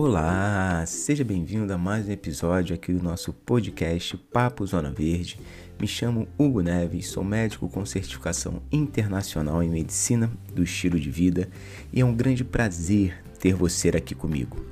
Olá, 0.00 0.84
seja 0.86 1.24
bem-vindo 1.24 1.72
a 1.72 1.76
mais 1.76 2.06
um 2.06 2.12
episódio 2.12 2.72
aqui 2.72 2.92
do 2.92 3.02
nosso 3.02 3.32
podcast 3.32 4.16
Papo 4.32 4.64
Zona 4.64 4.92
Verde. 4.92 5.40
Me 5.76 5.88
chamo 5.88 6.28
Hugo 6.38 6.60
Neves, 6.60 7.08
sou 7.08 7.24
médico 7.24 7.68
com 7.68 7.84
certificação 7.84 8.62
internacional 8.70 9.60
em 9.60 9.68
medicina 9.68 10.30
do 10.54 10.62
estilo 10.62 11.00
de 11.00 11.10
vida 11.10 11.48
e 11.92 12.00
é 12.00 12.04
um 12.04 12.14
grande 12.14 12.44
prazer 12.44 13.20
ter 13.40 13.54
você 13.54 13.88
aqui 13.88 14.14
comigo. 14.14 14.64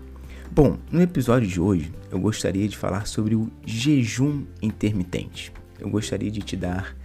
Bom, 0.48 0.78
no 0.92 1.02
episódio 1.02 1.48
de 1.48 1.60
hoje 1.60 1.92
eu 2.08 2.20
gostaria 2.20 2.68
de 2.68 2.76
falar 2.76 3.08
sobre 3.08 3.34
o 3.34 3.50
jejum 3.64 4.44
intermitente. 4.62 5.52
Eu 5.80 5.90
gostaria 5.90 6.30
de 6.30 6.40
te 6.40 6.56
dar 6.56 6.96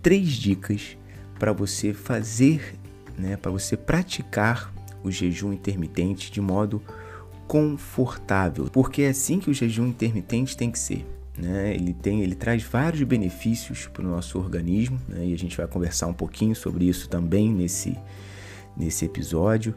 três 0.00 0.28
dicas 0.28 0.96
para 1.36 1.52
você 1.52 1.92
fazer, 1.92 2.76
né, 3.18 3.36
para 3.36 3.50
você 3.50 3.76
praticar 3.76 4.72
o 5.02 5.10
jejum 5.10 5.52
intermitente 5.52 6.30
de 6.30 6.40
modo 6.40 6.80
confortável, 7.46 8.68
porque 8.72 9.02
é 9.02 9.08
assim 9.08 9.38
que 9.38 9.50
o 9.50 9.54
jejum 9.54 9.86
intermitente 9.86 10.56
tem 10.56 10.70
que 10.70 10.78
ser. 10.78 11.06
Né? 11.38 11.74
Ele, 11.74 11.92
tem, 11.92 12.22
ele 12.22 12.34
traz 12.34 12.62
vários 12.62 13.02
benefícios 13.02 13.86
para 13.92 14.04
o 14.04 14.08
nosso 14.08 14.38
organismo 14.38 14.98
né? 15.08 15.26
e 15.26 15.34
a 15.34 15.38
gente 15.38 15.56
vai 15.56 15.66
conversar 15.66 16.06
um 16.06 16.14
pouquinho 16.14 16.56
sobre 16.56 16.86
isso 16.86 17.08
também 17.08 17.52
nesse, 17.52 17.96
nesse 18.76 19.04
episódio. 19.04 19.74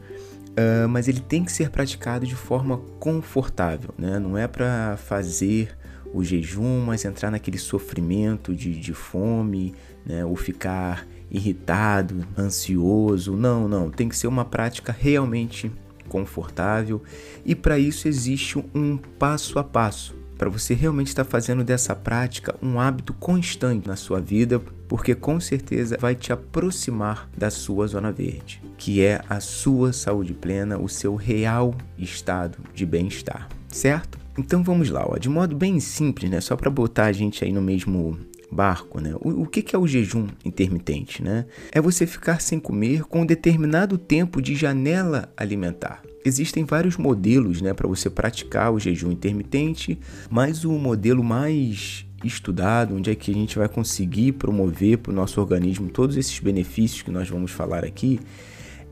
Uh, 0.50 0.90
mas 0.90 1.08
ele 1.08 1.20
tem 1.20 1.44
que 1.44 1.52
ser 1.52 1.70
praticado 1.70 2.26
de 2.26 2.36
forma 2.36 2.78
confortável, 3.00 3.94
né? 3.98 4.20
não 4.20 4.38
é 4.38 4.48
para 4.48 4.98
fazer 4.98 5.78
o 6.12 6.24
jejum, 6.24 6.84
mas 6.86 7.06
entrar 7.06 7.30
naquele 7.30 7.58
sofrimento 7.58 8.56
de, 8.56 8.78
de 8.78 8.94
fome, 8.94 9.76
né? 10.06 10.26
ou 10.26 10.36
ficar 10.36 11.08
irritado, 11.30 12.26
ansioso. 12.38 13.36
Não, 13.36 13.68
não, 13.68 13.92
tem 13.92 14.10
que 14.10 14.18
ser 14.18 14.28
uma 14.28 14.44
prática 14.44 14.96
realmente 14.98 15.72
confortável 16.10 17.02
e 17.46 17.56
para 17.56 17.80
isso 17.80 18.08
existe 18.08 18.62
um 18.76 18.98
passo 18.98 19.58
a 19.58 19.64
passo 19.64 20.20
para 20.40 20.50
você 20.50 20.74
realmente 20.74 21.08
estar 21.08 21.26
fazendo 21.26 21.66
dessa 21.66 21.94
prática 21.94 22.56
um 22.64 22.80
hábito 22.80 23.14
constante 23.14 23.86
na 23.86 23.98
sua 23.98 24.22
vida, 24.22 24.58
porque 24.88 25.14
com 25.14 25.38
certeza 25.38 25.98
vai 26.00 26.16
te 26.16 26.32
aproximar 26.32 27.30
da 27.38 27.50
sua 27.50 27.86
zona 27.88 28.10
verde, 28.10 28.62
que 28.78 29.04
é 29.04 29.22
a 29.30 29.42
sua 29.42 29.92
saúde 29.92 30.34
plena, 30.34 30.80
o 30.80 30.88
seu 30.88 31.16
real 31.16 31.76
estado 31.98 32.58
de 32.74 32.86
bem-estar, 32.86 33.50
certo? 33.68 34.18
Então 34.38 34.64
vamos 34.64 34.90
lá, 34.90 35.06
ó, 35.06 35.18
de 35.18 35.28
modo 35.28 35.54
bem 35.54 35.78
simples, 35.82 36.32
né? 36.32 36.40
Só 36.40 36.56
para 36.56 36.72
botar 36.72 37.08
a 37.08 37.12
gente 37.12 37.44
aí 37.44 37.52
no 37.52 37.62
mesmo 37.62 38.18
barco, 38.52 39.00
né? 39.00 39.14
O, 39.22 39.44
o 39.44 39.46
que, 39.46 39.62
que 39.62 39.76
é 39.76 39.80
o 39.80 39.88
jejum 39.88 40.28
intermitente, 40.44 41.24
né? 41.24 41.46
É 41.72 41.80
você 41.80 42.06
ficar 42.08 42.42
sem 42.42 42.60
comer 42.60 43.04
com 43.04 43.22
um 43.22 43.26
determinado 43.26 43.98
tempo 43.98 44.42
de 44.42 44.56
janela 44.56 45.32
alimentar. 45.38 46.02
Existem 46.26 46.66
vários 46.66 46.98
modelos, 46.98 47.62
né, 47.62 47.74
para 47.74 47.88
você 47.88 48.10
praticar 48.10 48.74
o 48.74 48.80
jejum 48.80 49.12
intermitente, 49.12 49.98
mas 50.30 50.66
o 50.66 50.72
modelo 50.74 51.24
mais 51.24 52.06
estudado, 52.26 52.96
onde 52.96 53.10
é 53.10 53.16
que 53.16 53.32
a 53.32 53.34
gente 53.34 53.58
vai 53.58 53.70
conseguir 53.70 54.34
promover 54.34 54.98
para 54.98 55.12
o 55.12 55.16
nosso 55.16 55.40
organismo 55.40 55.90
todos 55.90 56.18
esses 56.18 56.38
benefícios 56.40 57.02
que 57.02 57.12
nós 57.12 57.30
vamos 57.30 57.52
falar 57.52 57.86
aqui, 57.86 58.20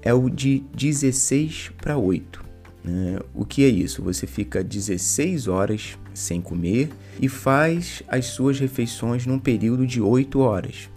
é 0.02 0.14
o 0.14 0.30
de 0.30 0.64
16 0.74 1.72
para 1.82 1.98
8. 1.98 2.46
Né? 2.84 3.20
O 3.34 3.46
que 3.46 3.66
é 3.66 3.68
isso? 3.68 4.02
Você 4.04 4.26
fica 4.26 4.64
16 4.64 5.48
horas 5.48 5.98
sem 6.14 6.40
comer 6.40 6.90
e 7.20 7.28
faz 7.28 8.04
as 8.08 8.28
suas 8.28 8.60
refeições 8.60 9.26
num 9.26 9.40
período 9.40 9.86
de 9.86 10.02
8 10.02 10.40
horas. 10.40 10.90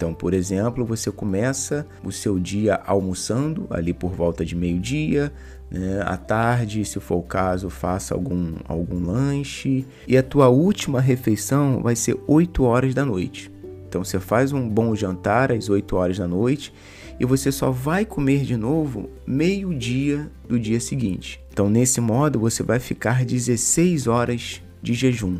Então, 0.00 0.14
por 0.14 0.32
exemplo, 0.32 0.82
você 0.82 1.10
começa 1.10 1.86
o 2.02 2.10
seu 2.10 2.38
dia 2.38 2.80
almoçando 2.86 3.66
ali 3.68 3.92
por 3.92 4.12
volta 4.12 4.46
de 4.46 4.56
meio-dia, 4.56 5.30
né? 5.70 6.02
à 6.06 6.16
tarde, 6.16 6.86
se 6.86 6.98
for 6.98 7.16
o 7.16 7.22
caso, 7.22 7.68
faça 7.68 8.14
algum, 8.14 8.54
algum 8.66 9.04
lanche 9.04 9.84
e 10.08 10.16
a 10.16 10.22
tua 10.22 10.48
última 10.48 11.02
refeição 11.02 11.82
vai 11.82 11.94
ser 11.94 12.18
8 12.26 12.62
horas 12.64 12.94
da 12.94 13.04
noite. 13.04 13.52
Então, 13.86 14.02
você 14.02 14.18
faz 14.18 14.52
um 14.52 14.66
bom 14.66 14.94
jantar 14.94 15.52
às 15.52 15.68
8 15.68 15.94
horas 15.94 16.16
da 16.16 16.26
noite 16.26 16.72
e 17.18 17.26
você 17.26 17.52
só 17.52 17.70
vai 17.70 18.06
comer 18.06 18.44
de 18.44 18.56
novo 18.56 19.10
meio-dia 19.26 20.30
do 20.48 20.58
dia 20.58 20.80
seguinte. 20.80 21.44
Então, 21.52 21.68
nesse 21.68 22.00
modo, 22.00 22.40
você 22.40 22.62
vai 22.62 22.78
ficar 22.78 23.22
16 23.22 24.06
horas 24.06 24.62
de 24.82 24.94
jejum. 24.94 25.36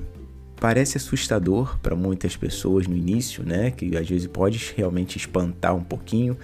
Parece 0.61 0.99
assustador 0.99 1.79
para 1.79 1.97
muitas 1.97 2.37
pessoas 2.37 2.87
no 2.87 2.95
início, 2.95 3.43
né? 3.45 3.71
Que 3.71 3.97
às 3.97 4.09
vezes 4.09 4.27
pode 4.27 4.75
realmente 4.77 5.17
espantar 5.17 5.75
um 5.75 5.83
pouquinho, 5.83 6.37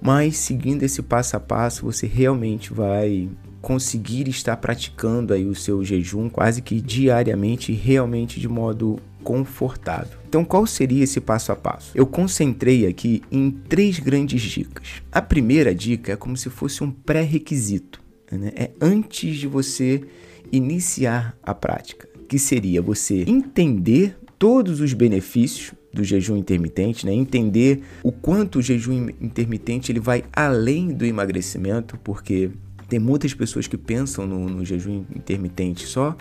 mas 0.00 0.36
seguindo 0.36 0.82
esse 0.82 1.02
passo 1.02 1.36
a 1.36 1.40
passo, 1.40 1.84
você 1.84 2.06
realmente 2.06 2.72
vai 2.72 3.28
conseguir 3.60 4.28
estar 4.28 4.56
praticando 4.56 5.34
aí 5.34 5.44
o 5.44 5.54
seu 5.54 5.84
jejum 5.84 6.28
quase 6.28 6.62
que 6.62 6.80
diariamente, 6.80 7.72
realmente 7.72 8.40
de 8.40 8.48
modo 8.48 8.98
confortável. 9.22 10.18
Então, 10.28 10.44
qual 10.44 10.66
seria 10.66 11.04
esse 11.04 11.20
passo 11.20 11.52
a 11.52 11.56
passo? 11.56 11.90
Eu 11.94 12.06
concentrei 12.06 12.86
aqui 12.86 13.22
em 13.30 13.50
três 13.50 13.98
grandes 13.98 14.40
dicas. 14.40 15.02
A 15.10 15.20
primeira 15.20 15.74
dica 15.74 16.12
é 16.12 16.16
como 16.16 16.36
se 16.36 16.48
fosse 16.48 16.82
um 16.84 16.90
pré-requisito, 16.90 18.00
né? 18.30 18.52
é 18.54 18.70
antes 18.80 19.36
de 19.36 19.46
você 19.46 20.02
iniciar 20.50 21.36
a 21.42 21.54
prática, 21.54 22.07
que 22.28 22.38
seria 22.38 22.82
você 22.82 23.24
entender 23.26 24.16
todos 24.38 24.80
os 24.80 24.92
benefícios 24.92 25.72
do 25.92 26.04
jejum 26.04 26.36
intermitente, 26.36 27.04
né? 27.06 27.12
entender 27.12 27.82
o 28.02 28.12
quanto 28.12 28.58
o 28.58 28.62
jejum 28.62 29.08
intermitente 29.20 29.90
ele 29.90 29.98
vai 29.98 30.22
além 30.32 30.92
do 30.92 31.04
emagrecimento, 31.04 31.98
porque 32.04 32.50
tem 32.88 32.98
muitas 32.98 33.34
pessoas 33.34 33.66
que 33.66 33.76
pensam 33.76 34.26
no, 34.26 34.48
no 34.48 34.64
jejum 34.64 35.04
intermitente 35.16 35.86
só 35.86 36.16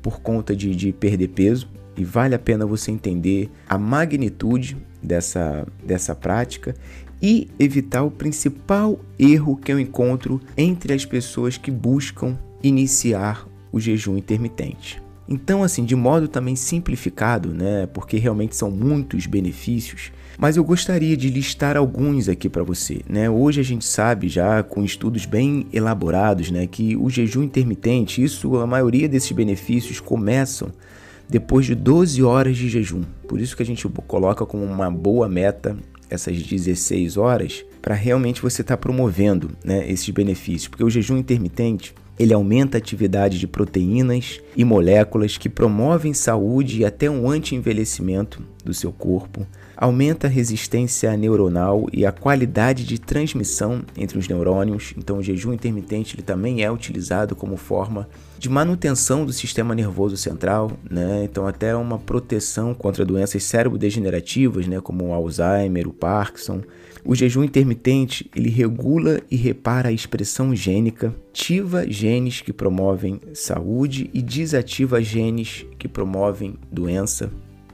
por 0.00 0.20
conta 0.20 0.56
de, 0.56 0.74
de 0.74 0.92
perder 0.92 1.28
peso, 1.28 1.68
e 1.96 2.04
vale 2.04 2.34
a 2.34 2.38
pena 2.38 2.64
você 2.64 2.90
entender 2.90 3.50
a 3.68 3.76
magnitude 3.76 4.76
dessa, 5.02 5.66
dessa 5.84 6.14
prática 6.14 6.74
e 7.20 7.48
evitar 7.58 8.02
o 8.02 8.10
principal 8.10 8.98
erro 9.18 9.56
que 9.56 9.70
eu 9.70 9.78
encontro 9.78 10.40
entre 10.56 10.94
as 10.94 11.04
pessoas 11.04 11.58
que 11.58 11.70
buscam 11.70 12.38
iniciar 12.62 13.46
o 13.70 13.78
jejum 13.78 14.16
intermitente. 14.16 15.02
Então, 15.32 15.62
assim, 15.62 15.84
de 15.84 15.94
modo 15.94 16.26
também 16.26 16.56
simplificado, 16.56 17.54
né, 17.54 17.86
porque 17.94 18.16
realmente 18.16 18.56
são 18.56 18.68
muitos 18.68 19.26
benefícios, 19.26 20.10
mas 20.36 20.56
eu 20.56 20.64
gostaria 20.64 21.16
de 21.16 21.30
listar 21.30 21.76
alguns 21.76 22.28
aqui 22.28 22.48
para 22.48 22.64
você, 22.64 23.02
né? 23.08 23.30
Hoje 23.30 23.60
a 23.60 23.62
gente 23.62 23.84
sabe 23.84 24.26
já 24.28 24.62
com 24.62 24.82
estudos 24.82 25.26
bem 25.26 25.66
elaborados, 25.72 26.50
né, 26.50 26.66
que 26.66 26.96
o 26.96 27.08
jejum 27.08 27.44
intermitente, 27.44 28.24
isso 28.24 28.56
a 28.56 28.66
maioria 28.66 29.08
desses 29.08 29.30
benefícios 29.30 30.00
começam 30.00 30.72
depois 31.28 31.64
de 31.64 31.76
12 31.76 32.20
horas 32.24 32.56
de 32.56 32.68
jejum. 32.68 33.02
Por 33.28 33.40
isso 33.40 33.56
que 33.56 33.62
a 33.62 33.66
gente 33.66 33.86
coloca 34.08 34.44
como 34.44 34.64
uma 34.64 34.90
boa 34.90 35.28
meta 35.28 35.76
essas 36.08 36.42
16 36.42 37.16
horas 37.16 37.64
para 37.80 37.94
realmente 37.94 38.42
você 38.42 38.62
estar 38.62 38.76
tá 38.76 38.80
promovendo 38.80 39.52
né, 39.64 39.88
esses 39.88 40.10
benefícios, 40.10 40.66
porque 40.66 40.82
o 40.82 40.90
jejum 40.90 41.18
intermitente 41.18 41.94
ele 42.20 42.34
aumenta 42.34 42.76
a 42.76 42.78
atividade 42.78 43.38
de 43.38 43.46
proteínas 43.46 44.42
e 44.54 44.62
moléculas 44.62 45.38
que 45.38 45.48
promovem 45.48 46.12
saúde 46.12 46.80
e 46.80 46.84
até 46.84 47.10
um 47.10 47.30
anti-envelhecimento 47.30 48.42
do 48.62 48.74
seu 48.74 48.92
corpo, 48.92 49.46
aumenta 49.80 50.26
a 50.26 50.30
resistência 50.30 51.16
neuronal 51.16 51.86
e 51.90 52.04
a 52.04 52.12
qualidade 52.12 52.84
de 52.84 53.00
transmissão 53.00 53.82
entre 53.96 54.18
os 54.18 54.28
neurônios. 54.28 54.92
Então, 54.94 55.16
o 55.16 55.22
jejum 55.22 55.54
intermitente 55.54 56.14
ele 56.14 56.22
também 56.22 56.62
é 56.62 56.70
utilizado 56.70 57.34
como 57.34 57.56
forma 57.56 58.06
de 58.38 58.50
manutenção 58.50 59.24
do 59.24 59.32
sistema 59.32 59.74
nervoso 59.74 60.18
central, 60.18 60.72
né? 60.88 61.24
Então, 61.24 61.46
até 61.46 61.74
uma 61.74 61.98
proteção 61.98 62.74
contra 62.74 63.06
doenças 63.06 63.42
cérebro-degenerativas, 63.44 64.66
né? 64.66 64.82
Como 64.82 65.06
o 65.06 65.14
Alzheimer, 65.14 65.88
o 65.88 65.94
Parkinson. 65.94 66.60
O 67.02 67.14
jejum 67.14 67.42
intermitente 67.42 68.30
ele 68.36 68.50
regula 68.50 69.22
e 69.30 69.36
repara 69.36 69.88
a 69.88 69.92
expressão 69.92 70.54
gênica, 70.54 71.14
ativa 71.30 71.90
genes 71.90 72.42
que 72.42 72.52
promovem 72.52 73.18
saúde 73.32 74.10
e 74.12 74.20
desativa 74.20 75.02
genes 75.02 75.64
que 75.78 75.88
promovem 75.88 76.56
doença. 76.70 77.30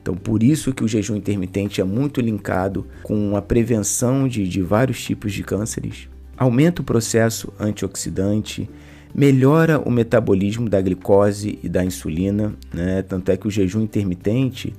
Então, 0.06 0.14
por 0.14 0.40
isso 0.40 0.72
que 0.72 0.84
o 0.84 0.88
jejum 0.88 1.16
intermitente 1.16 1.80
é 1.80 1.84
muito 1.84 2.20
linkado 2.20 2.86
com 3.02 3.36
a 3.36 3.42
prevenção 3.42 4.28
de, 4.28 4.46
de 4.46 4.62
vários 4.62 5.02
tipos 5.02 5.32
de 5.32 5.42
cânceres. 5.42 6.08
Aumenta 6.36 6.80
o 6.80 6.84
processo 6.84 7.52
antioxidante, 7.58 8.70
melhora 9.12 9.80
o 9.80 9.90
metabolismo 9.90 10.70
da 10.70 10.80
glicose 10.80 11.58
e 11.60 11.68
da 11.68 11.84
insulina, 11.84 12.54
né? 12.72 13.02
Tanto 13.02 13.32
é 13.32 13.36
que 13.36 13.48
o 13.48 13.50
jejum 13.50 13.80
intermitente, 13.80 14.72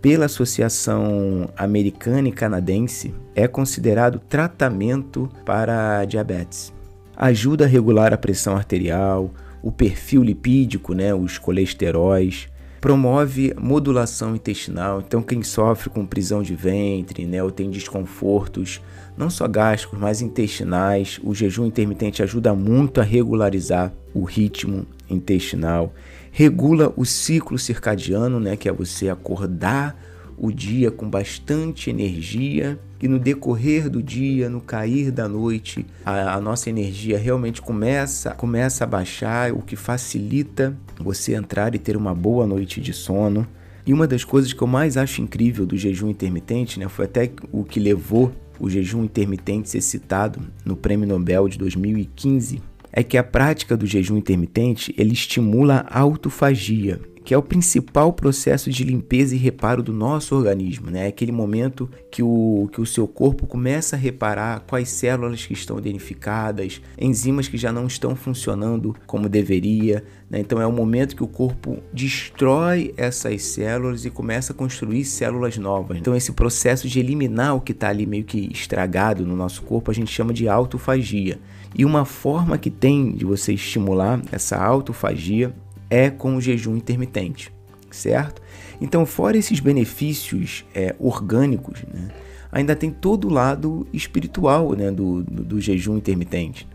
pela 0.00 0.24
Associação 0.24 1.48
Americana 1.56 2.28
e 2.28 2.32
Canadense, 2.32 3.14
é 3.36 3.46
considerado 3.46 4.18
tratamento 4.18 5.30
para 5.44 6.04
diabetes. 6.06 6.72
Ajuda 7.16 7.66
a 7.66 7.68
regular 7.68 8.12
a 8.12 8.18
pressão 8.18 8.56
arterial, 8.56 9.32
o 9.62 9.70
perfil 9.70 10.24
lipídico, 10.24 10.92
né, 10.92 11.14
os 11.14 11.38
colesteróis, 11.38 12.48
promove 12.82 13.54
modulação 13.60 14.34
intestinal. 14.34 15.00
Então, 15.06 15.22
quem 15.22 15.40
sofre 15.44 15.88
com 15.88 16.04
prisão 16.04 16.42
de 16.42 16.56
ventre, 16.56 17.24
né, 17.24 17.40
ou 17.40 17.48
tem 17.48 17.70
desconfortos, 17.70 18.82
não 19.16 19.30
só 19.30 19.46
gástricos, 19.46 20.00
mas 20.00 20.20
intestinais, 20.20 21.20
o 21.22 21.32
jejum 21.32 21.64
intermitente 21.64 22.24
ajuda 22.24 22.52
muito 22.56 23.00
a 23.00 23.04
regularizar 23.04 23.94
o 24.12 24.24
ritmo 24.24 24.84
intestinal. 25.08 25.94
Regula 26.32 26.92
o 26.96 27.04
ciclo 27.04 27.56
circadiano, 27.56 28.40
né, 28.40 28.56
que 28.56 28.68
é 28.68 28.72
você 28.72 29.08
acordar 29.08 29.96
o 30.36 30.50
dia 30.50 30.90
com 30.90 31.08
bastante 31.08 31.88
energia 31.88 32.80
e 33.02 33.08
no 33.08 33.18
decorrer 33.18 33.90
do 33.90 34.00
dia, 34.00 34.48
no 34.48 34.60
cair 34.60 35.10
da 35.10 35.28
noite, 35.28 35.84
a, 36.06 36.34
a, 36.34 36.40
nossa 36.40 36.70
energia 36.70 37.18
realmente 37.18 37.60
começa, 37.60 38.30
começa 38.30 38.84
a 38.84 38.86
baixar, 38.86 39.52
o 39.52 39.60
que 39.60 39.74
facilita 39.74 40.74
você 41.00 41.34
entrar 41.34 41.74
e 41.74 41.80
ter 41.80 41.96
uma 41.96 42.14
boa 42.14 42.46
noite 42.46 42.80
de 42.80 42.92
sono. 42.92 43.44
E 43.84 43.92
uma 43.92 44.06
das 44.06 44.22
coisas 44.22 44.52
que 44.52 44.62
eu 44.62 44.68
mais 44.68 44.96
acho 44.96 45.20
incrível 45.20 45.66
do 45.66 45.76
jejum 45.76 46.08
intermitente, 46.08 46.78
né, 46.78 46.88
foi 46.88 47.06
até 47.06 47.32
o 47.50 47.64
que 47.64 47.80
levou 47.80 48.32
o 48.60 48.70
jejum 48.70 49.02
intermitente 49.02 49.68
ser 49.68 49.80
citado 49.80 50.40
no 50.64 50.76
Prêmio 50.76 51.08
Nobel 51.08 51.48
de 51.48 51.58
2015, 51.58 52.62
é 52.92 53.02
que 53.02 53.18
a 53.18 53.24
prática 53.24 53.76
do 53.76 53.86
jejum 53.86 54.16
intermitente 54.16 54.94
ele 54.96 55.12
estimula 55.12 55.84
a 55.88 55.98
autofagia, 55.98 57.00
que 57.24 57.34
é 57.34 57.38
o 57.38 57.42
principal 57.42 58.12
processo 58.12 58.70
de 58.70 58.84
limpeza 58.84 59.34
e 59.34 59.38
reparo 59.38 59.82
do 59.82 59.92
nosso 59.92 60.34
organismo, 60.34 60.90
né? 60.90 61.06
Aquele 61.06 61.32
momento 61.32 61.88
que 62.10 62.22
o, 62.22 62.68
que 62.72 62.80
o 62.80 62.86
seu 62.86 63.06
corpo 63.06 63.46
começa 63.46 63.96
a 63.96 63.98
reparar 63.98 64.60
quais 64.60 64.88
células 64.88 65.44
que 65.44 65.52
estão 65.52 65.80
danificadas, 65.80 66.80
enzimas 66.98 67.48
que 67.48 67.56
já 67.56 67.72
não 67.72 67.86
estão 67.86 68.16
funcionando 68.16 68.94
como 69.06 69.28
deveria, 69.28 70.04
né? 70.28 70.40
Então 70.40 70.60
é 70.60 70.66
o 70.66 70.72
momento 70.72 71.14
que 71.14 71.22
o 71.22 71.28
corpo 71.28 71.78
destrói 71.92 72.92
essas 72.96 73.42
células 73.42 74.04
e 74.04 74.10
começa 74.10 74.52
a 74.52 74.56
construir 74.56 75.04
células 75.04 75.56
novas. 75.58 75.98
Então 75.98 76.16
esse 76.16 76.32
processo 76.32 76.88
de 76.88 76.98
eliminar 76.98 77.54
o 77.54 77.60
que 77.60 77.72
está 77.72 77.88
ali 77.88 78.06
meio 78.06 78.24
que 78.24 78.50
estragado 78.52 79.26
no 79.26 79.36
nosso 79.36 79.62
corpo 79.62 79.90
a 79.90 79.94
gente 79.94 80.10
chama 80.10 80.32
de 80.32 80.48
autofagia. 80.48 81.38
E 81.74 81.84
uma 81.84 82.04
forma 82.04 82.58
que 82.58 82.70
tem 82.70 83.12
de 83.12 83.24
você 83.24 83.54
estimular 83.54 84.20
essa 84.30 84.56
autofagia 84.62 85.54
é 85.92 86.08
com 86.08 86.36
o 86.36 86.40
jejum 86.40 86.74
intermitente, 86.74 87.52
certo? 87.90 88.40
Então, 88.80 89.04
fora 89.04 89.36
esses 89.36 89.60
benefícios 89.60 90.64
é, 90.74 90.96
orgânicos, 90.98 91.82
né, 91.82 92.08
ainda 92.50 92.74
tem 92.74 92.90
todo 92.90 93.28
o 93.28 93.30
lado 93.30 93.86
espiritual 93.92 94.72
né, 94.72 94.90
do, 94.90 95.22
do, 95.22 95.44
do, 95.44 95.60
jejum 95.60 95.98
intermitente. 95.98 96.66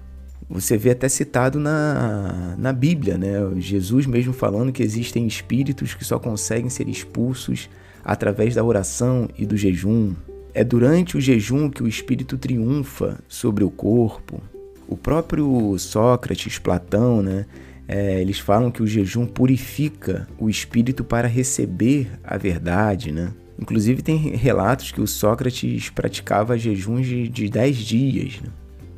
Você 0.48 0.78
vê 0.78 0.92
até 0.92 1.10
citado 1.10 1.60
na, 1.60 2.56
na 2.60 2.72
Bíblia, 2.72 3.18
né, 3.18 3.38
Jesus 3.58 4.06
mesmo 4.06 4.34
falando 4.34 4.72
que 4.72 4.84
existem 4.84 5.26
espíritos 5.26 5.96
que 5.96 6.06
só 6.06 6.20
conseguem 6.20 6.70
ser 6.70 6.88
expulsos 6.88 7.68
através 8.06 8.54
da 8.54 8.64
oração 8.64 9.28
e 9.36 9.48
do 9.48 9.58
jejum. 9.58 10.14
É 10.54 10.64
durante 10.64 11.18
o 11.18 11.22
jejum 11.22 11.72
que 11.72 11.82
o 11.82 11.88
espírito 11.88 12.38
triunfa 12.38 13.20
sobre 13.28 13.64
o 13.64 13.72
corpo. 13.72 14.40
O 14.88 14.96
próprio 14.96 15.76
Sócrates, 15.80 16.60
Platão, 16.60 17.24
né, 17.24 17.48
é, 17.88 18.20
eles 18.20 18.40
falam 18.40 18.70
que 18.70 18.84
o 18.84 18.88
jejum 18.88 19.26
purifica 19.26 20.28
o 20.38 20.50
espírito 20.50 21.04
para 21.04 21.28
receber 21.28 22.10
a 22.24 22.38
verdade, 22.38 23.12
né? 23.12 23.32
Inclusive 23.60 24.02
tem 24.02 24.36
relatos 24.36 24.92
que 24.92 25.02
o 25.02 25.08
Sócrates 25.08 25.90
praticava 25.90 26.58
jejuns 26.58 27.08
de, 27.08 27.28
de 27.28 27.50
10 27.50 27.78
dias. 27.78 28.42
Né? 28.42 28.50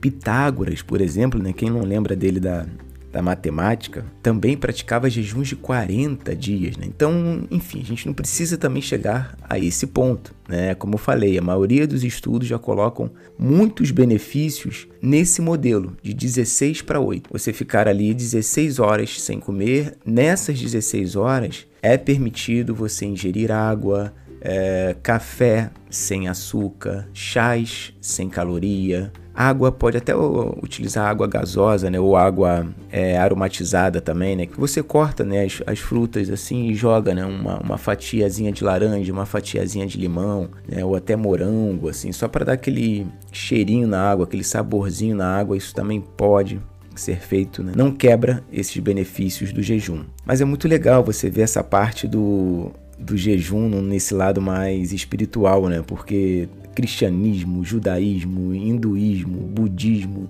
Pitágoras, 0.01 0.81
por 0.81 0.99
exemplo, 0.99 1.41
né? 1.41 1.53
quem 1.53 1.69
não 1.69 1.81
lembra 1.81 2.15
dele 2.15 2.39
da, 2.39 2.65
da 3.11 3.21
matemática, 3.21 4.05
também 4.21 4.55
praticava 4.55 5.09
jejuns 5.09 5.47
de 5.47 5.55
40 5.55 6.35
dias. 6.35 6.77
Né? 6.77 6.85
Então, 6.87 7.47
enfim, 7.49 7.81
a 7.81 7.85
gente 7.85 8.05
não 8.05 8.13
precisa 8.13 8.57
também 8.57 8.81
chegar 8.81 9.35
a 9.41 9.57
esse 9.57 9.87
ponto. 9.87 10.33
Né? 10.47 10.75
Como 10.75 10.95
eu 10.95 10.99
falei, 10.99 11.37
a 11.37 11.41
maioria 11.41 11.87
dos 11.87 12.03
estudos 12.03 12.47
já 12.47 12.59
colocam 12.59 13.11
muitos 13.37 13.91
benefícios 13.91 14.87
nesse 15.01 15.41
modelo 15.41 15.97
de 16.01 16.13
16 16.13 16.81
para 16.83 16.99
8. 16.99 17.29
Você 17.31 17.51
ficar 17.51 17.87
ali 17.87 18.13
16 18.13 18.79
horas 18.79 19.21
sem 19.21 19.39
comer, 19.39 19.97
nessas 20.05 20.59
16 20.59 21.15
horas 21.15 21.65
é 21.81 21.97
permitido 21.97 22.75
você 22.75 23.05
ingerir 23.05 23.51
água, 23.51 24.13
é, 24.41 24.95
café 25.01 25.71
sem 25.89 26.27
açúcar, 26.27 27.07
chás 27.13 27.93
sem 27.99 28.29
caloria, 28.29 29.11
Água 29.41 29.71
pode 29.71 29.95
até 29.95 30.13
utilizar 30.13 31.07
água 31.07 31.25
gasosa, 31.25 31.89
né, 31.89 31.97
ou 31.97 32.17
água 32.17 32.67
é, 32.91 33.17
aromatizada 33.17 34.01
também, 34.01 34.35
né, 34.35 34.45
que 34.45 34.59
você 34.59 34.83
corta, 34.83 35.23
né, 35.23 35.45
as, 35.45 35.63
as, 35.65 35.79
frutas 35.79 36.29
assim 36.29 36.67
e 36.67 36.75
joga, 36.75 37.15
né, 37.15 37.25
uma, 37.25 37.57
uma 37.61 37.77
fatiazinha 37.77 38.51
de 38.51 38.65
laranja, 38.65 39.13
uma 39.13 39.25
fatiazinha 39.25 39.87
de 39.87 39.97
limão, 39.97 40.49
né, 40.67 40.83
ou 40.83 40.93
até 40.93 41.15
morango, 41.15 41.87
assim, 41.87 42.11
só 42.11 42.27
para 42.27 42.43
dar 42.43 42.51
aquele 42.51 43.07
cheirinho 43.31 43.87
na 43.87 44.11
água, 44.11 44.25
aquele 44.25 44.43
saborzinho 44.43 45.15
na 45.15 45.37
água, 45.37 45.55
isso 45.55 45.73
também 45.73 46.01
pode 46.01 46.59
ser 46.93 47.17
feito, 47.21 47.63
né? 47.63 47.71
não 47.73 47.93
quebra 47.93 48.43
esses 48.51 48.77
benefícios 48.79 49.53
do 49.53 49.63
jejum. 49.63 50.03
Mas 50.25 50.41
é 50.41 50.45
muito 50.45 50.67
legal 50.67 51.01
você 51.01 51.29
ver 51.29 51.43
essa 51.43 51.63
parte 51.63 52.09
do, 52.09 52.73
do 52.99 53.15
jejum 53.15 53.69
nesse 53.81 54.13
lado 54.13 54.41
mais 54.41 54.91
espiritual, 54.91 55.69
né? 55.69 55.81
Porque 55.85 56.49
cristianismo, 56.79 57.61
judaísmo, 57.61 58.53
hinduísmo, 58.53 59.41
budismo, 59.41 60.29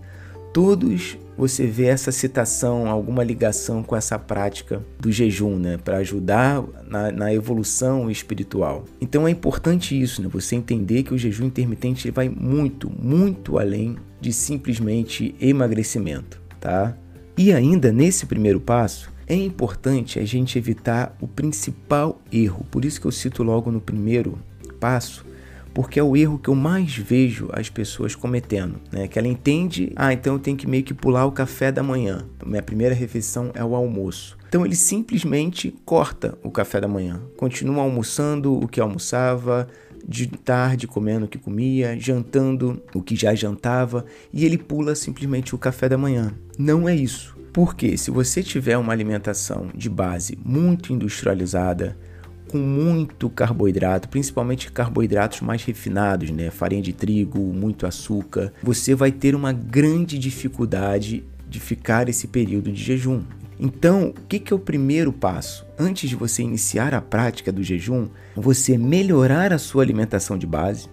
todos 0.52 1.16
você 1.38 1.68
vê 1.68 1.86
essa 1.86 2.12
citação, 2.12 2.90
alguma 2.90 3.24
ligação 3.24 3.84
com 3.84 3.96
essa 3.96 4.18
prática 4.18 4.84
do 5.00 5.12
jejum, 5.12 5.58
né, 5.58 5.78
para 5.78 5.98
ajudar 5.98 6.64
na, 6.88 7.12
na, 7.12 7.32
evolução 7.32 8.10
espiritual. 8.10 8.84
Então 9.00 9.28
é 9.28 9.32
importante 9.32 10.00
isso, 10.00 10.24
né, 10.24 10.28
você 10.28 10.56
entender 10.56 11.04
que 11.04 11.14
o 11.14 11.20
jejum 11.20 11.46
intermitente 11.46 12.10
vai 12.10 12.28
muito, 12.28 12.90
muito 12.90 13.60
além 13.60 13.96
de 14.20 14.34
simplesmente 14.34 15.36
emagrecimento, 15.40 16.42
tá? 16.60 16.98
E 17.38 17.54
ainda 17.54 17.92
nesse 17.92 18.26
primeiro 18.26 18.60
passo, 18.60 19.12
é 19.28 19.36
importante 19.36 20.18
a 20.18 20.26
gente 20.26 20.58
evitar 20.58 21.16
o 21.22 21.28
principal 21.28 22.20
erro. 22.32 22.66
Por 22.72 22.84
isso 22.84 23.00
que 23.00 23.06
eu 23.06 23.12
cito 23.12 23.44
logo 23.44 23.72
no 23.72 23.80
primeiro 23.80 24.40
passo 24.80 25.29
porque 25.74 26.00
é 26.00 26.04
o 26.04 26.16
erro 26.16 26.40
que 26.40 26.50
eu 26.50 26.56
mais 26.56 26.96
vejo 26.96 27.50
as 27.52 27.70
pessoas 27.70 28.16
cometendo, 28.16 28.80
né? 28.92 29.08
Que 29.08 29.20
ela 29.20 29.28
entende, 29.28 29.92
ah, 29.96 30.12
então 30.12 30.34
eu 30.34 30.40
tenho 30.40 30.58
que 30.58 30.68
meio 30.68 30.84
que 30.84 30.94
pular 30.94 31.26
o 31.26 31.32
café 31.32 31.72
da 31.72 31.84
manhã. 31.84 32.26
Minha 32.46 32.64
primeira 32.64 32.96
refeição 32.96 33.52
é 33.54 33.64
o 33.64 33.76
almoço. 33.76 34.38
Então 34.48 34.66
ele 34.66 34.76
simplesmente 34.76 35.74
corta 35.86 36.38
o 36.44 36.50
café 36.50 36.82
da 36.82 36.88
manhã, 36.88 37.22
continua 37.38 37.84
almoçando 37.84 38.54
o 38.54 38.68
que 38.68 38.82
almoçava, 38.82 39.68
de 40.08 40.28
tarde 40.28 40.88
comendo 40.88 41.26
o 41.26 41.28
que 41.28 41.38
comia, 41.38 42.00
jantando 42.00 42.82
o 42.96 43.02
que 43.02 43.16
já 43.16 43.36
jantava 43.36 44.06
e 44.34 44.46
ele 44.46 44.58
pula 44.58 44.96
simplesmente 44.96 45.54
o 45.54 45.58
café 45.58 45.88
da 45.88 45.98
manhã. 45.98 46.34
Não 46.58 46.90
é 46.90 46.96
isso. 46.96 47.38
Porque 47.54 47.98
se 47.98 48.12
você 48.12 48.42
tiver 48.42 48.78
uma 48.78 48.94
alimentação 48.94 49.70
de 49.74 49.90
base 49.90 50.38
muito 50.44 50.94
industrializada, 50.94 51.98
com 52.50 52.58
muito 52.58 53.30
carboidrato, 53.30 54.10
principalmente 54.10 54.72
carboidratos 54.72 55.42
mais 55.42 55.64
refinados, 55.64 56.32
né? 56.32 56.50
Farinha 56.50 56.82
de 56.82 56.92
trigo, 56.92 57.40
muito 57.40 57.86
açúcar, 57.86 58.52
você 58.62 58.96
vai 58.96 59.12
ter 59.12 59.36
uma 59.36 59.54
grande 59.54 60.18
dificuldade 60.18 61.24
de 61.48 61.60
ficar 61.60 62.10
esse 62.10 62.28
período 62.28 62.72
de 62.72 62.84
jejum. 62.84 63.22
Então, 63.60 64.14
o 64.18 64.28
que, 64.28 64.40
que 64.40 64.52
é 64.52 64.56
o 64.56 64.60
primeiro 64.60 65.12
passo? 65.14 65.66
Antes 65.78 66.10
de 66.10 66.16
você 66.16 66.42
iniciar 66.42 66.94
a 66.94 67.02
prática 67.02 67.52
do 67.52 67.62
jejum, 67.62 68.08
você 68.36 68.78
melhorar 68.78 69.54
a 69.54 69.58
sua 69.58 69.84
alimentação 69.84 70.38
de 70.38 70.48
base? 70.48 70.88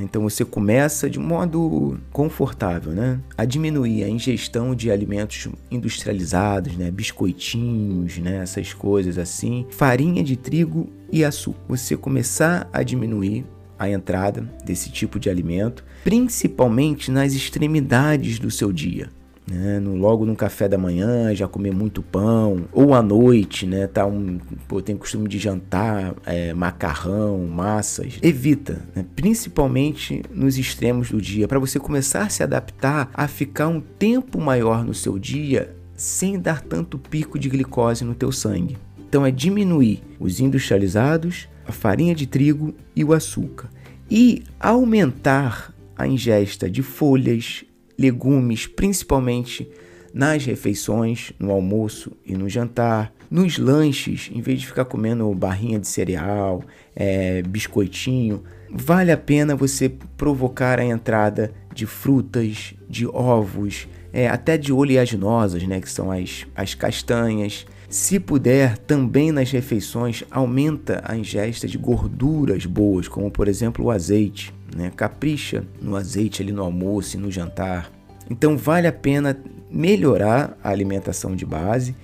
Então 0.00 0.22
você 0.22 0.44
começa 0.44 1.10
de 1.10 1.18
modo 1.18 1.98
confortável 2.12 2.92
né? 2.92 3.20
a 3.36 3.44
diminuir 3.44 4.04
a 4.04 4.08
ingestão 4.08 4.74
de 4.74 4.90
alimentos 4.90 5.48
industrializados, 5.70 6.76
né? 6.76 6.90
biscoitinhos, 6.90 8.18
né? 8.18 8.36
essas 8.42 8.72
coisas 8.72 9.18
assim, 9.18 9.66
farinha 9.70 10.22
de 10.22 10.36
trigo 10.36 10.88
e 11.10 11.24
açúcar. 11.24 11.60
Você 11.68 11.96
começar 11.96 12.68
a 12.72 12.82
diminuir 12.82 13.44
a 13.78 13.90
entrada 13.90 14.48
desse 14.64 14.90
tipo 14.90 15.18
de 15.18 15.28
alimento, 15.28 15.84
principalmente 16.04 17.10
nas 17.10 17.32
extremidades 17.32 18.38
do 18.38 18.50
seu 18.50 18.72
dia 18.72 19.08
né? 19.46 19.78
No, 19.80 19.96
logo 19.96 20.24
no 20.24 20.36
café 20.36 20.68
da 20.68 20.78
manhã, 20.78 21.34
já 21.34 21.48
comer 21.48 21.72
muito 21.72 22.02
pão, 22.02 22.64
ou 22.72 22.94
à 22.94 23.02
noite, 23.02 23.66
né? 23.66 23.86
Tá 23.86 24.06
um, 24.06 24.38
pô, 24.68 24.80
tem 24.80 24.96
costume 24.96 25.28
de 25.28 25.38
jantar 25.38 26.14
é, 26.24 26.54
macarrão, 26.54 27.46
massas. 27.46 28.18
Evita, 28.22 28.82
né? 28.94 29.04
principalmente 29.14 30.22
nos 30.32 30.58
extremos 30.58 31.10
do 31.10 31.20
dia, 31.20 31.48
para 31.48 31.58
você 31.58 31.78
começar 31.78 32.22
a 32.22 32.28
se 32.28 32.42
adaptar 32.42 33.10
a 33.14 33.26
ficar 33.28 33.68
um 33.68 33.80
tempo 33.80 34.40
maior 34.40 34.84
no 34.84 34.94
seu 34.94 35.18
dia 35.18 35.74
sem 35.96 36.38
dar 36.38 36.60
tanto 36.60 36.98
pico 36.98 37.38
de 37.38 37.48
glicose 37.48 38.04
no 38.04 38.14
teu 38.14 38.32
sangue. 38.32 38.76
Então 38.98 39.26
é 39.26 39.30
diminuir 39.30 40.02
os 40.18 40.40
industrializados, 40.40 41.48
a 41.66 41.72
farinha 41.72 42.14
de 42.14 42.26
trigo 42.26 42.74
e 42.96 43.04
o 43.04 43.12
açúcar 43.12 43.68
e 44.10 44.42
aumentar 44.60 45.72
a 45.96 46.06
ingesta 46.06 46.68
de 46.68 46.82
folhas, 46.82 47.64
legumes, 47.98 48.66
principalmente 48.66 49.68
nas 50.12 50.44
refeições, 50.44 51.32
no 51.38 51.50
almoço 51.50 52.12
e 52.24 52.36
no 52.36 52.48
jantar, 52.48 53.12
nos 53.30 53.56
lanches, 53.56 54.30
em 54.32 54.42
vez 54.42 54.60
de 54.60 54.66
ficar 54.66 54.84
comendo 54.84 55.32
barrinha 55.34 55.78
de 55.78 55.88
cereal, 55.88 56.62
é, 56.94 57.42
biscoitinho, 57.42 58.42
vale 58.70 59.10
a 59.10 59.16
pena 59.16 59.56
você 59.56 59.90
provocar 60.16 60.78
a 60.78 60.84
entrada 60.84 61.52
de 61.74 61.86
frutas, 61.86 62.74
de 62.88 63.06
ovos, 63.06 63.88
é, 64.12 64.28
até 64.28 64.58
de 64.58 64.72
oleaginosas, 64.72 65.62
né, 65.62 65.80
que 65.80 65.90
são 65.90 66.10
as, 66.10 66.46
as 66.54 66.74
castanhas. 66.74 67.66
Se 67.88 68.20
puder, 68.20 68.76
também 68.78 69.32
nas 69.32 69.50
refeições, 69.50 70.24
aumenta 70.30 71.02
a 71.04 71.16
ingesta 71.16 71.66
de 71.66 71.78
gorduras 71.78 72.66
boas, 72.66 73.08
como 73.08 73.30
por 73.30 73.48
exemplo 73.48 73.86
o 73.86 73.90
azeite. 73.90 74.52
Né? 74.74 74.92
Capricha 74.94 75.64
no 75.80 75.96
azeite 75.96 76.42
ali 76.42 76.52
no 76.52 76.62
almoço 76.62 77.16
e 77.16 77.20
no 77.20 77.30
jantar. 77.30 77.90
Então 78.30 78.56
vale 78.56 78.86
a 78.86 78.92
pena 78.92 79.36
melhorar 79.70 80.56
a 80.62 80.70
alimentação 80.70 81.34
de 81.34 81.44
base 81.44 81.94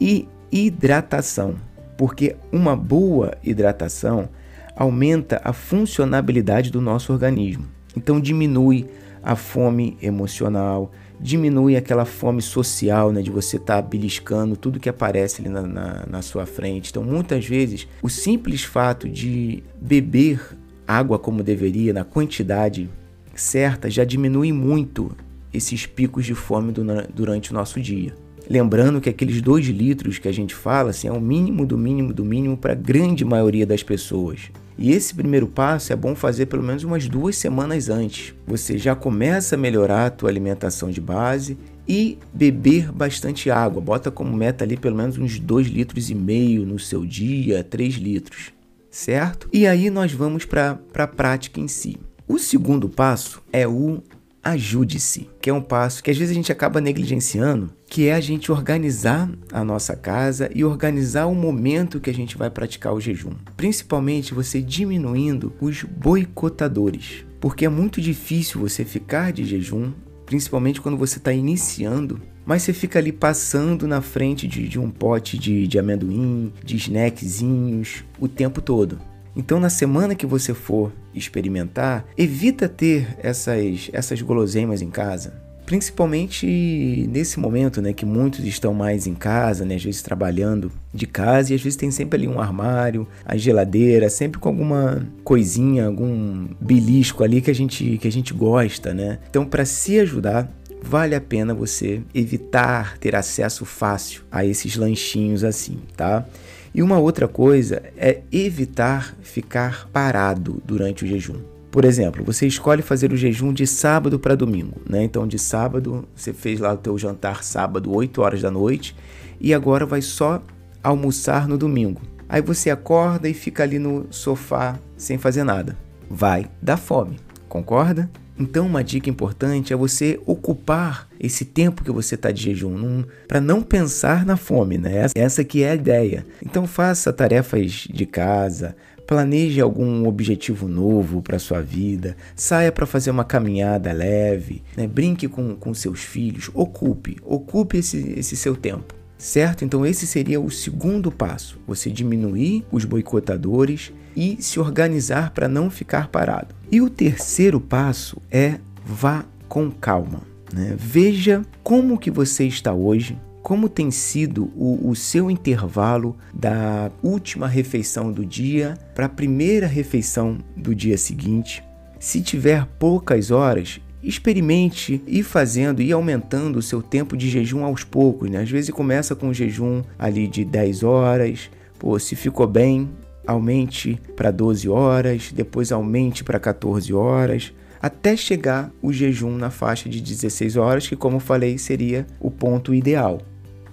e 0.00 0.28
hidratação, 0.50 1.56
porque 1.96 2.36
uma 2.52 2.76
boa 2.76 3.36
hidratação 3.42 4.28
aumenta 4.76 5.40
a 5.44 5.52
funcionabilidade 5.52 6.70
do 6.70 6.80
nosso 6.80 7.12
organismo. 7.12 7.66
Então 7.96 8.20
diminui 8.20 8.88
a 9.22 9.36
fome 9.36 9.96
emocional, 10.02 10.92
diminui 11.18 11.76
aquela 11.76 12.04
fome 12.04 12.42
social, 12.42 13.10
né, 13.10 13.22
de 13.22 13.30
você 13.30 13.56
estar 13.56 13.80
tá 13.80 13.88
beliscando 13.88 14.56
tudo 14.56 14.78
que 14.78 14.88
aparece 14.88 15.40
ali 15.40 15.48
na, 15.48 15.62
na, 15.62 16.06
na 16.06 16.22
sua 16.22 16.44
frente. 16.44 16.90
Então, 16.90 17.02
muitas 17.02 17.46
vezes, 17.46 17.88
o 18.02 18.08
simples 18.08 18.62
fato 18.62 19.08
de 19.08 19.62
beber 19.80 20.56
água 20.86 21.18
como 21.18 21.42
deveria, 21.42 21.92
na 21.92 22.04
quantidade 22.04 22.88
certa, 23.34 23.90
já 23.90 24.04
diminui 24.04 24.52
muito 24.52 25.10
esses 25.52 25.86
picos 25.86 26.24
de 26.24 26.34
fome 26.34 26.72
durante 27.14 27.50
o 27.50 27.54
nosso 27.54 27.80
dia. 27.80 28.14
Lembrando 28.48 29.00
que 29.00 29.08
aqueles 29.08 29.40
2 29.40 29.66
litros 29.68 30.18
que 30.18 30.28
a 30.28 30.32
gente 30.32 30.54
fala 30.54 30.90
assim, 30.90 31.08
é 31.08 31.12
o 31.12 31.20
mínimo 31.20 31.64
do 31.64 31.78
mínimo 31.78 32.12
do 32.12 32.24
mínimo 32.24 32.56
para 32.56 32.72
a 32.72 32.76
grande 32.76 33.24
maioria 33.24 33.66
das 33.66 33.82
pessoas. 33.82 34.50
E 34.76 34.90
esse 34.90 35.14
primeiro 35.14 35.46
passo 35.46 35.92
é 35.92 35.96
bom 35.96 36.14
fazer 36.14 36.46
pelo 36.46 36.62
menos 36.62 36.82
umas 36.84 37.08
duas 37.08 37.36
semanas 37.36 37.88
antes. 37.88 38.34
Você 38.46 38.76
já 38.76 38.94
começa 38.94 39.54
a 39.54 39.58
melhorar 39.58 40.06
a 40.06 40.10
tua 40.10 40.28
alimentação 40.28 40.90
de 40.90 41.00
base 41.00 41.56
e 41.86 42.18
beber 42.34 42.90
bastante 42.90 43.50
água. 43.50 43.80
Bota 43.80 44.10
como 44.10 44.36
meta 44.36 44.64
ali 44.64 44.76
pelo 44.76 44.96
menos 44.96 45.16
uns 45.16 45.38
2 45.38 45.68
litros 45.68 46.10
e 46.10 46.14
meio 46.14 46.66
no 46.66 46.78
seu 46.78 47.06
dia, 47.06 47.62
3 47.62 47.94
litros, 47.94 48.52
certo? 48.94 49.48
E 49.52 49.66
aí 49.66 49.90
nós 49.90 50.12
vamos 50.12 50.44
para 50.44 50.78
a 50.94 51.06
prática 51.06 51.60
em 51.60 51.66
si. 51.66 51.98
O 52.28 52.38
segundo 52.38 52.88
passo 52.88 53.42
é 53.52 53.66
o 53.66 54.02
ajude-se, 54.42 55.28
que 55.40 55.50
é 55.50 55.52
um 55.52 55.60
passo 55.60 56.02
que 56.02 56.10
às 56.10 56.16
vezes 56.16 56.30
a 56.30 56.34
gente 56.34 56.52
acaba 56.52 56.80
negligenciando, 56.80 57.70
que 57.86 58.08
é 58.08 58.14
a 58.14 58.20
gente 58.20 58.52
organizar 58.52 59.30
a 59.50 59.64
nossa 59.64 59.96
casa 59.96 60.50
e 60.54 60.64
organizar 60.64 61.26
o 61.26 61.34
momento 61.34 61.98
que 61.98 62.10
a 62.10 62.14
gente 62.14 62.36
vai 62.36 62.50
praticar 62.50 62.92
o 62.92 63.00
jejum. 63.00 63.32
Principalmente 63.56 64.34
você 64.34 64.60
diminuindo 64.60 65.52
os 65.60 65.82
boicotadores, 65.82 67.24
porque 67.40 67.64
é 67.64 67.68
muito 67.68 68.00
difícil 68.00 68.60
você 68.60 68.84
ficar 68.84 69.32
de 69.32 69.44
jejum, 69.44 69.92
principalmente 70.24 70.80
quando 70.80 70.96
você 70.96 71.18
está 71.18 71.32
iniciando 71.32 72.20
mas 72.44 72.62
você 72.62 72.72
fica 72.72 72.98
ali 72.98 73.12
passando 73.12 73.86
na 73.86 74.00
frente 74.00 74.46
de, 74.46 74.68
de 74.68 74.78
um 74.78 74.90
pote 74.90 75.38
de, 75.38 75.66
de 75.66 75.78
amendoim, 75.78 76.52
de 76.64 76.76
snackzinhos, 76.76 78.04
o 78.18 78.28
tempo 78.28 78.60
todo. 78.60 78.98
Então, 79.36 79.58
na 79.58 79.70
semana 79.70 80.14
que 80.14 80.26
você 80.26 80.54
for 80.54 80.92
experimentar, 81.14 82.06
evita 82.16 82.68
ter 82.68 83.16
essas, 83.18 83.90
essas 83.92 84.22
guloseimas 84.22 84.80
em 84.80 84.90
casa. 84.90 85.42
Principalmente 85.66 87.08
nesse 87.10 87.40
momento, 87.40 87.80
né, 87.80 87.94
que 87.94 88.04
muitos 88.04 88.44
estão 88.44 88.74
mais 88.74 89.06
em 89.06 89.14
casa, 89.14 89.64
né, 89.64 89.76
às 89.76 89.82
vezes 89.82 90.02
trabalhando 90.02 90.70
de 90.92 91.06
casa 91.06 91.52
e 91.52 91.56
às 91.56 91.62
vezes 91.62 91.76
tem 91.76 91.90
sempre 91.90 92.18
ali 92.18 92.28
um 92.28 92.38
armário, 92.38 93.08
a 93.24 93.34
geladeira, 93.34 94.10
sempre 94.10 94.38
com 94.38 94.50
alguma 94.50 95.06
coisinha, 95.24 95.86
algum 95.86 96.48
belisco 96.60 97.24
ali 97.24 97.40
que 97.40 97.50
a 97.50 97.54
gente 97.54 97.96
que 97.96 98.06
a 98.06 98.12
gente 98.12 98.34
gosta, 98.34 98.92
né? 98.92 99.18
Então, 99.30 99.46
para 99.46 99.64
se 99.64 99.98
ajudar, 99.98 100.52
vale 100.84 101.14
a 101.14 101.20
pena 101.20 101.54
você 101.54 102.02
evitar 102.14 102.98
ter 102.98 103.16
acesso 103.16 103.64
fácil 103.64 104.22
a 104.30 104.44
esses 104.44 104.76
lanchinhos 104.76 105.42
assim, 105.42 105.78
tá? 105.96 106.26
E 106.74 106.82
uma 106.82 106.98
outra 106.98 107.26
coisa 107.26 107.82
é 107.96 108.20
evitar 108.30 109.16
ficar 109.22 109.88
parado 109.92 110.62
durante 110.64 111.04
o 111.04 111.06
jejum. 111.08 111.40
Por 111.70 111.84
exemplo, 111.84 112.22
você 112.22 112.46
escolhe 112.46 112.82
fazer 112.82 113.12
o 113.12 113.16
jejum 113.16 113.52
de 113.52 113.66
sábado 113.66 114.18
para 114.18 114.36
domingo, 114.36 114.80
né? 114.88 115.02
Então, 115.02 115.26
de 115.26 115.38
sábado, 115.38 116.06
você 116.14 116.32
fez 116.32 116.60
lá 116.60 116.74
o 116.74 116.76
teu 116.76 116.96
jantar 116.98 117.42
sábado, 117.42 117.92
8 117.92 118.20
horas 118.20 118.42
da 118.42 118.50
noite, 118.50 118.94
e 119.40 119.54
agora 119.54 119.86
vai 119.86 120.02
só 120.02 120.42
almoçar 120.82 121.48
no 121.48 121.56
domingo. 121.56 122.00
Aí 122.28 122.42
você 122.42 122.70
acorda 122.70 123.28
e 123.28 123.34
fica 123.34 123.62
ali 123.62 123.78
no 123.78 124.06
sofá 124.10 124.78
sem 124.96 125.18
fazer 125.18 125.44
nada. 125.44 125.76
Vai 126.08 126.48
dar 126.60 126.76
fome, 126.76 127.16
concorda? 127.48 128.08
Então, 128.38 128.66
uma 128.66 128.82
dica 128.82 129.08
importante 129.08 129.72
é 129.72 129.76
você 129.76 130.20
ocupar 130.26 131.08
esse 131.20 131.44
tempo 131.44 131.84
que 131.84 131.92
você 131.92 132.16
está 132.16 132.32
de 132.32 132.42
jejum 132.42 133.04
para 133.28 133.40
não 133.40 133.62
pensar 133.62 134.26
na 134.26 134.36
fome, 134.36 134.76
né? 134.76 135.06
Essa 135.14 135.44
que 135.44 135.62
é 135.62 135.70
a 135.70 135.74
ideia. 135.74 136.26
Então, 136.44 136.66
faça 136.66 137.12
tarefas 137.12 137.86
de 137.88 138.04
casa, 138.04 138.74
planeje 139.06 139.60
algum 139.60 140.06
objetivo 140.08 140.66
novo 140.66 141.22
para 141.22 141.38
sua 141.38 141.60
vida, 141.60 142.16
saia 142.34 142.72
para 142.72 142.86
fazer 142.86 143.10
uma 143.10 143.24
caminhada 143.24 143.92
leve, 143.92 144.62
né? 144.76 144.86
brinque 144.86 145.28
com, 145.28 145.54
com 145.54 145.72
seus 145.72 146.00
filhos, 146.00 146.50
ocupe, 146.54 147.18
ocupe 147.22 147.78
esse, 147.78 148.14
esse 148.18 148.36
seu 148.36 148.56
tempo 148.56 149.03
certo? 149.18 149.64
Então, 149.64 149.84
esse 149.84 150.06
seria 150.06 150.40
o 150.40 150.50
segundo 150.50 151.10
passo: 151.10 151.58
você 151.66 151.90
diminuir 151.90 152.64
os 152.70 152.84
boicotadores 152.84 153.92
e 154.16 154.36
se 154.40 154.60
organizar 154.60 155.30
para 155.30 155.48
não 155.48 155.70
ficar 155.70 156.08
parado. 156.08 156.54
E 156.70 156.80
o 156.80 156.90
terceiro 156.90 157.60
passo 157.60 158.20
é 158.30 158.58
vá 158.84 159.24
com 159.48 159.70
calma. 159.70 160.20
Né? 160.52 160.74
Veja 160.78 161.44
como 161.62 161.98
que 161.98 162.10
você 162.10 162.44
está 162.44 162.72
hoje, 162.72 163.18
como 163.42 163.68
tem 163.68 163.90
sido 163.90 164.50
o, 164.56 164.88
o, 164.88 164.94
seu 164.94 165.30
intervalo 165.30 166.16
da 166.32 166.90
última 167.02 167.46
refeição 167.46 168.12
do 168.12 168.24
dia 168.24 168.78
para 168.94 169.06
a 169.06 169.08
primeira 169.08 169.66
refeição 169.66 170.38
do 170.56 170.74
dia 170.74 170.96
seguinte. 170.96 171.62
Se 171.98 172.20
tiver 172.20 172.66
poucas 172.78 173.30
horas, 173.30 173.80
experimente 174.04 175.02
ir 175.06 175.22
fazendo 175.22 175.80
e 175.80 175.90
aumentando 175.92 176.58
o 176.58 176.62
seu 176.62 176.82
tempo 176.82 177.16
de 177.16 177.28
jejum 177.28 177.64
aos 177.64 177.82
poucos. 177.82 178.30
Né? 178.30 178.40
Às 178.40 178.50
vezes 178.50 178.70
começa 178.70 179.14
com 179.14 179.28
um 179.28 179.34
jejum 179.34 179.82
ali 179.98 180.28
de 180.28 180.44
10 180.44 180.82
horas, 180.82 181.50
pô, 181.78 181.98
se 181.98 182.14
ficou 182.14 182.46
bem, 182.46 182.90
aumente 183.26 184.00
para 184.14 184.30
12 184.30 184.68
horas, 184.68 185.32
depois 185.32 185.72
aumente 185.72 186.22
para 186.22 186.38
14 186.38 186.92
horas, 186.92 187.52
até 187.80 188.16
chegar 188.16 188.70
o 188.80 188.92
jejum 188.92 189.36
na 189.36 189.50
faixa 189.50 189.88
de 189.88 190.00
16 190.00 190.56
horas, 190.56 190.86
que 190.86 190.96
como 190.96 191.18
falei 191.18 191.58
seria 191.58 192.06
o 192.20 192.30
ponto 192.30 192.74
ideal. 192.74 193.20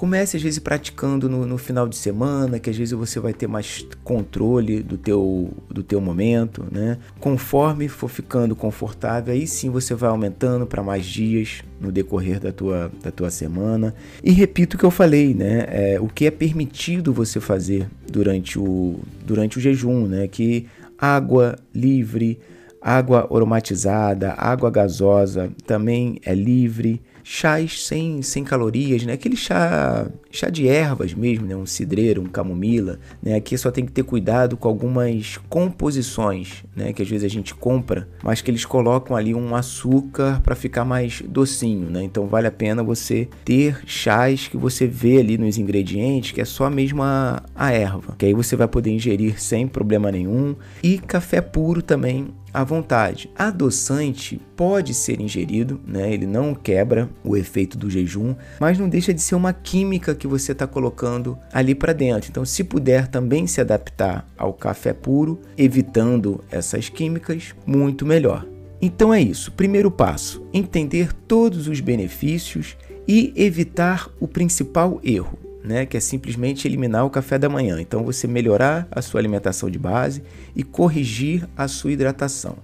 Comece 0.01 0.35
às 0.35 0.41
vezes 0.41 0.57
praticando 0.57 1.29
no, 1.29 1.45
no, 1.45 1.59
final 1.59 1.87
de 1.87 1.95
semana, 1.95 2.57
que 2.57 2.71
às 2.71 2.75
vezes 2.75 2.91
você 2.91 3.19
vai 3.19 3.35
ter 3.35 3.45
mais 3.45 3.85
controle 4.03 4.81
do 4.81 4.97
teu, 4.97 5.53
do 5.69 5.83
teu 5.83 6.01
momento, 6.01 6.65
né? 6.71 6.97
Conforme 7.19 7.87
for 7.87 8.07
ficando 8.07 8.55
confortável, 8.55 9.31
aí 9.31 9.45
sim 9.45 9.69
você 9.69 9.93
vai 9.93 10.09
aumentando 10.09 10.65
para 10.65 10.81
mais 10.81 11.05
dias 11.05 11.61
no 11.79 11.91
decorrer 11.91 12.39
da 12.39 12.51
tua, 12.51 12.91
da 13.03 13.11
tua 13.11 13.29
semana. 13.29 13.93
E 14.23 14.31
repito 14.31 14.75
o 14.75 14.79
que 14.79 14.83
eu 14.83 14.89
falei, 14.89 15.35
né? 15.35 15.65
É, 15.67 15.99
o 16.01 16.07
que 16.07 16.25
é 16.25 16.31
permitido 16.31 17.13
você 17.13 17.39
fazer 17.39 17.87
durante 18.11 18.57
o, 18.57 19.01
durante 19.23 19.59
o 19.59 19.61
jejum, 19.61 20.07
né? 20.07 20.27
Que 20.27 20.65
água 20.97 21.59
livre, 21.71 22.39
água 22.81 23.29
aromatizada, 23.31 24.33
água 24.35 24.71
gasosa 24.71 25.51
também 25.63 26.19
é 26.25 26.33
livre 26.33 26.99
chás 27.23 27.85
sem, 27.85 28.21
sem 28.21 28.43
calorias, 28.43 29.03
né? 29.03 29.13
Aquele 29.13 29.35
chá, 29.35 30.07
chá 30.31 30.49
de 30.49 30.67
ervas 30.67 31.13
mesmo, 31.13 31.45
né? 31.45 31.55
Um 31.55 31.65
cidreiro, 31.65 32.21
um 32.21 32.25
camomila, 32.25 32.99
né? 33.21 33.35
Aqui 33.35 33.57
só 33.57 33.71
tem 33.71 33.85
que 33.85 33.91
ter 33.91 34.03
cuidado 34.03 34.57
com 34.57 34.67
algumas 34.67 35.37
composições, 35.49 36.63
né? 36.75 36.93
Que 36.93 37.01
às 37.01 37.09
vezes 37.09 37.25
a 37.25 37.29
gente 37.29 37.53
compra, 37.53 38.07
mas 38.23 38.41
que 38.41 38.49
eles 38.51 38.65
colocam 38.65 39.15
ali 39.15 39.33
um 39.33 39.55
açúcar 39.55 40.41
para 40.41 40.55
ficar 40.55 40.85
mais 40.85 41.21
docinho, 41.27 41.89
né? 41.89 42.03
Então 42.03 42.27
vale 42.27 42.47
a 42.47 42.51
pena 42.51 42.83
você 42.83 43.27
ter 43.43 43.81
chás 43.85 44.47
que 44.47 44.57
você 44.57 44.87
vê 44.87 45.19
ali 45.19 45.37
nos 45.37 45.57
ingredientes, 45.57 46.31
que 46.31 46.41
é 46.41 46.45
só 46.45 46.69
mesmo 46.69 47.03
a, 47.03 47.43
a 47.55 47.71
erva, 47.71 48.15
que 48.17 48.25
aí 48.25 48.33
você 48.33 48.55
vai 48.55 48.67
poder 48.67 48.91
ingerir 48.91 49.41
sem 49.41 49.67
problema 49.67 50.11
nenhum. 50.11 50.55
E 50.83 50.97
café 50.97 51.41
puro 51.41 51.81
também 51.81 52.29
à 52.53 52.63
vontade. 52.63 53.29
Adoçante 53.35 54.39
pode 54.55 54.93
ser 54.93 55.19
ingerido, 55.19 55.79
né? 55.85 56.13
Ele 56.13 56.25
não 56.25 56.53
quebra 56.53 57.09
o 57.23 57.35
efeito 57.35 57.77
do 57.77 57.89
jejum, 57.89 58.35
mas 58.59 58.77
não 58.77 58.89
deixa 58.89 59.13
de 59.13 59.21
ser 59.21 59.35
uma 59.35 59.53
química 59.53 60.15
que 60.15 60.27
você 60.27 60.51
está 60.51 60.67
colocando 60.67 61.37
ali 61.51 61.75
para 61.75 61.93
dentro. 61.93 62.29
Então, 62.29 62.45
se 62.45 62.63
puder 62.63 63.07
também 63.07 63.47
se 63.47 63.61
adaptar 63.61 64.27
ao 64.37 64.53
café 64.53 64.93
puro, 64.93 65.39
evitando 65.57 66.43
essas 66.51 66.89
químicas, 66.89 67.55
muito 67.65 68.05
melhor. 68.05 68.45
Então 68.81 69.13
é 69.13 69.21
isso. 69.21 69.51
Primeiro 69.51 69.91
passo: 69.91 70.43
entender 70.51 71.13
todos 71.13 71.67
os 71.67 71.79
benefícios 71.79 72.75
e 73.07 73.33
evitar 73.35 74.09
o 74.19 74.27
principal 74.27 74.99
erro, 75.03 75.37
né, 75.63 75.85
que 75.85 75.97
é 75.97 75.99
simplesmente 75.99 76.67
eliminar 76.67 77.05
o 77.05 77.09
café 77.09 77.37
da 77.37 77.49
manhã. 77.49 77.79
Então 77.79 78.03
você 78.03 78.27
melhorar 78.27 78.87
a 78.91 79.01
sua 79.01 79.19
alimentação 79.19 79.69
de 79.69 79.79
base 79.79 80.23
e 80.55 80.63
corrigir 80.63 81.47
a 81.55 81.67
sua 81.67 81.91
hidratação. 81.91 82.57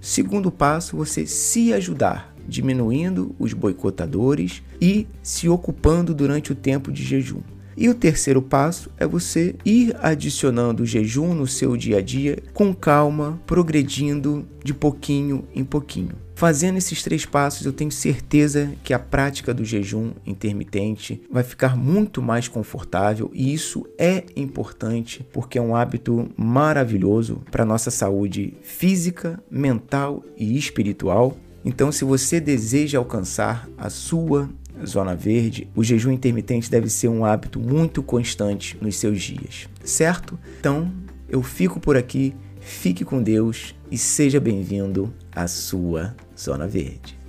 Segundo 0.00 0.50
passo, 0.50 0.96
você 0.96 1.26
se 1.26 1.72
ajudar, 1.72 2.34
diminuindo 2.46 3.34
os 3.38 3.52
boicotadores 3.52 4.62
e 4.80 5.06
se 5.22 5.48
ocupando 5.48 6.14
durante 6.14 6.52
o 6.52 6.54
tempo 6.54 6.92
de 6.92 7.02
jejum. 7.02 7.40
E 7.76 7.88
o 7.88 7.94
terceiro 7.94 8.40
passo 8.40 8.90
é 8.98 9.06
você 9.06 9.56
ir 9.64 9.96
adicionando 10.00 10.82
o 10.82 10.86
jejum 10.86 11.34
no 11.34 11.46
seu 11.46 11.76
dia 11.76 11.98
a 11.98 12.00
dia 12.00 12.38
com 12.52 12.72
calma, 12.72 13.40
progredindo 13.46 14.46
de 14.62 14.72
pouquinho 14.72 15.44
em 15.54 15.64
pouquinho. 15.64 16.23
Fazendo 16.34 16.76
esses 16.76 17.00
três 17.02 17.24
passos, 17.24 17.64
eu 17.64 17.72
tenho 17.72 17.92
certeza 17.92 18.72
que 18.82 18.92
a 18.92 18.98
prática 18.98 19.54
do 19.54 19.64
jejum 19.64 20.12
intermitente 20.26 21.22
vai 21.30 21.44
ficar 21.44 21.76
muito 21.76 22.20
mais 22.20 22.48
confortável 22.48 23.30
e 23.32 23.54
isso 23.54 23.86
é 23.96 24.24
importante 24.34 25.24
porque 25.32 25.58
é 25.58 25.62
um 25.62 25.76
hábito 25.76 26.28
maravilhoso 26.36 27.40
para 27.52 27.64
nossa 27.64 27.88
saúde 27.90 28.54
física, 28.62 29.40
mental 29.48 30.24
e 30.36 30.58
espiritual. 30.58 31.36
Então, 31.64 31.92
se 31.92 32.04
você 32.04 32.40
deseja 32.40 32.98
alcançar 32.98 33.68
a 33.78 33.88
sua 33.88 34.50
zona 34.84 35.14
verde, 35.14 35.68
o 35.74 35.84
jejum 35.84 36.10
intermitente 36.10 36.68
deve 36.68 36.90
ser 36.90 37.08
um 37.08 37.24
hábito 37.24 37.60
muito 37.60 38.02
constante 38.02 38.76
nos 38.80 38.96
seus 38.96 39.22
dias, 39.22 39.68
certo? 39.84 40.36
Então, 40.58 40.92
eu 41.28 41.44
fico 41.44 41.78
por 41.78 41.96
aqui, 41.96 42.34
fique 42.60 43.04
com 43.04 43.22
Deus 43.22 43.74
e 43.88 43.96
seja 43.96 44.40
bem-vindo 44.40 45.14
à 45.32 45.46
sua 45.46 46.14
Zona 46.36 46.66
Verde. 46.66 47.23